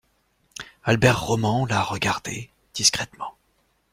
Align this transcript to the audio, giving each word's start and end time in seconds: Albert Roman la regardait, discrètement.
Albert 0.83 1.27
Roman 1.27 1.67
la 1.67 1.83
regardait, 1.83 2.49
discrètement. 2.73 3.35